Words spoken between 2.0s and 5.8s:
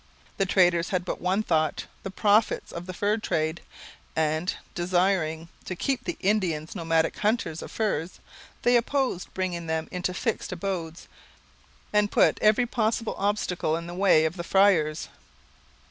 the profits of the fur trade; and, desiring to